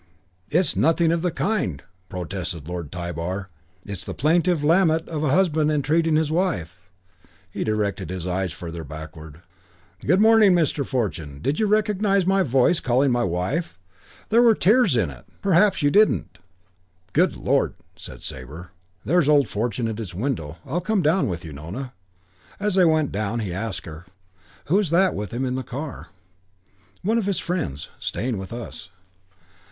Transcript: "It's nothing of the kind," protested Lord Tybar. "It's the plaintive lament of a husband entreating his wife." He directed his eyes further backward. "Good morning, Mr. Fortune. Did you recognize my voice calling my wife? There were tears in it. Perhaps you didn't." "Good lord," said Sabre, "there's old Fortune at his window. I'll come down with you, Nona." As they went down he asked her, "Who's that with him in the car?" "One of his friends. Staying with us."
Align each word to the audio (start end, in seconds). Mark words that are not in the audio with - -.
"It's 0.49 0.75
nothing 0.75 1.11
of 1.11 1.21
the 1.21 1.29
kind," 1.29 1.83
protested 2.09 2.67
Lord 2.67 2.91
Tybar. 2.91 3.51
"It's 3.85 4.03
the 4.03 4.15
plaintive 4.15 4.63
lament 4.63 5.07
of 5.07 5.23
a 5.23 5.29
husband 5.29 5.69
entreating 5.71 6.15
his 6.15 6.31
wife." 6.31 6.89
He 7.51 7.63
directed 7.63 8.09
his 8.09 8.25
eyes 8.25 8.51
further 8.51 8.83
backward. 8.83 9.43
"Good 10.03 10.19
morning, 10.19 10.53
Mr. 10.53 10.83
Fortune. 10.83 11.39
Did 11.39 11.59
you 11.59 11.67
recognize 11.67 12.25
my 12.25 12.41
voice 12.41 12.79
calling 12.79 13.11
my 13.11 13.23
wife? 13.23 13.77
There 14.29 14.41
were 14.41 14.55
tears 14.55 14.95
in 14.97 15.11
it. 15.11 15.23
Perhaps 15.39 15.83
you 15.83 15.91
didn't." 15.91 16.39
"Good 17.13 17.35
lord," 17.35 17.75
said 17.95 18.23
Sabre, 18.23 18.71
"there's 19.05 19.29
old 19.29 19.47
Fortune 19.47 19.87
at 19.87 19.99
his 19.99 20.15
window. 20.15 20.57
I'll 20.65 20.81
come 20.81 21.03
down 21.03 21.27
with 21.27 21.45
you, 21.45 21.53
Nona." 21.53 21.93
As 22.59 22.73
they 22.73 22.85
went 22.85 23.11
down 23.11 23.39
he 23.41 23.53
asked 23.53 23.85
her, 23.85 24.07
"Who's 24.65 24.89
that 24.89 25.13
with 25.13 25.31
him 25.31 25.45
in 25.45 25.53
the 25.53 25.61
car?" 25.61 26.07
"One 27.03 27.19
of 27.19 27.27
his 27.27 27.37
friends. 27.37 27.91
Staying 27.99 28.39
with 28.39 28.51
us." 28.51 28.89